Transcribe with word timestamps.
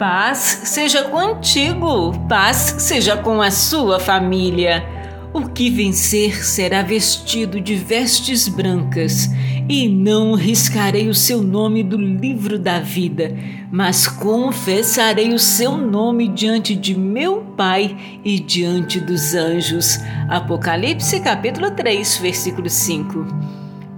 Paz 0.00 0.62
seja 0.64 1.02
contigo, 1.10 2.18
paz 2.26 2.76
seja 2.78 3.18
com 3.18 3.42
a 3.42 3.50
sua 3.50 4.00
família. 4.00 4.82
O 5.30 5.42
que 5.42 5.68
vencer 5.68 6.42
será 6.42 6.80
vestido 6.80 7.60
de 7.60 7.74
vestes 7.74 8.48
brancas, 8.48 9.28
e 9.68 9.90
não 9.90 10.32
riscarei 10.32 11.10
o 11.10 11.14
seu 11.14 11.42
nome 11.42 11.82
do 11.82 11.98
livro 11.98 12.58
da 12.58 12.80
vida, 12.80 13.36
mas 13.70 14.06
confessarei 14.08 15.34
o 15.34 15.38
seu 15.38 15.76
nome 15.76 16.28
diante 16.28 16.74
de 16.74 16.98
meu 16.98 17.42
Pai 17.54 17.94
e 18.24 18.40
diante 18.40 18.98
dos 18.98 19.34
anjos. 19.34 19.98
Apocalipse 20.30 21.20
capítulo 21.20 21.72
3, 21.72 22.16
versículo 22.16 22.70
5. 22.70 23.26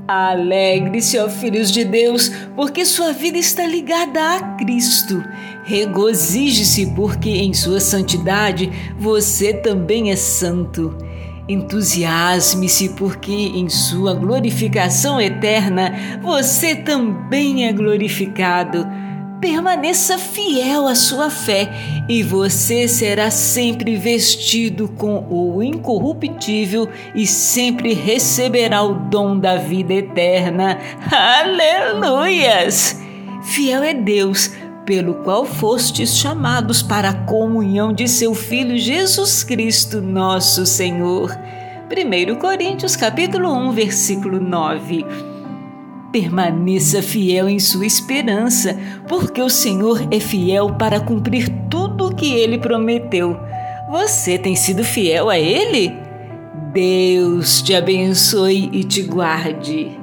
Alegre-se, 0.08 1.16
ó 1.18 1.28
filhos 1.28 1.70
de 1.70 1.84
Deus, 1.84 2.28
porque 2.56 2.84
sua 2.84 3.12
vida 3.12 3.38
está 3.38 3.64
ligada 3.66 4.36
a 4.36 4.40
Cristo. 4.56 5.22
Regozije-se, 5.64 6.86
porque 6.94 7.30
em 7.30 7.54
sua 7.54 7.80
santidade 7.80 8.70
você 8.98 9.52
também 9.52 10.10
é 10.10 10.16
santo. 10.16 10.96
Entusiasme-se, 11.48 12.90
porque 12.90 13.32
em 13.32 13.68
sua 13.68 14.14
glorificação 14.14 15.20
eterna 15.20 16.20
você 16.22 16.74
também 16.74 17.66
é 17.66 17.72
glorificado 17.72 18.86
permaneça 19.42 20.18
fiel 20.18 20.86
à 20.86 20.94
sua 20.94 21.28
fé 21.28 21.68
e 22.08 22.22
você 22.22 22.86
será 22.86 23.28
sempre 23.28 23.96
vestido 23.96 24.86
com 24.86 25.26
o 25.28 25.60
incorruptível 25.60 26.88
e 27.12 27.26
sempre 27.26 27.92
receberá 27.92 28.84
o 28.84 28.94
dom 28.94 29.36
da 29.36 29.56
vida 29.56 29.94
eterna. 29.94 30.78
Aleluias! 31.10 33.02
Fiel 33.42 33.82
é 33.82 33.92
Deus, 33.92 34.52
pelo 34.84 35.14
qual 35.22 35.44
fostes 35.44 36.16
chamados 36.16 36.82
para 36.82 37.10
a 37.10 37.14
comunhão 37.14 37.92
de 37.92 38.08
seu 38.08 38.34
Filho 38.34 38.76
Jesus 38.76 39.44
Cristo, 39.44 40.00
nosso 40.00 40.66
Senhor. 40.66 41.36
1 41.90 42.34
Coríntios 42.36 42.96
capítulo 42.96 43.52
1, 43.52 43.72
versículo 43.72 44.40
9. 44.40 45.04
Permaneça 46.10 47.00
fiel 47.00 47.48
em 47.48 47.58
sua 47.58 47.86
esperança, 47.86 48.78
porque 49.08 49.40
o 49.40 49.48
Senhor 49.48 50.06
é 50.10 50.18
fiel 50.18 50.74
para 50.74 51.00
cumprir 51.00 51.48
tudo 51.70 52.08
o 52.08 52.14
que 52.14 52.34
ele 52.34 52.58
prometeu. 52.58 53.38
Você 53.90 54.38
tem 54.38 54.56
sido 54.56 54.82
fiel 54.82 55.30
a 55.30 55.38
ele? 55.38 55.94
Deus 56.72 57.62
te 57.62 57.74
abençoe 57.74 58.68
e 58.72 58.84
te 58.84 59.02
guarde. 59.02 59.98